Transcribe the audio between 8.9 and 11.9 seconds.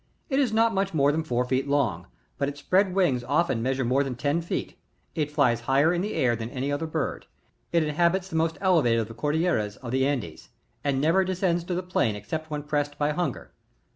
of the Cordilleras of the Andes, and never descends to the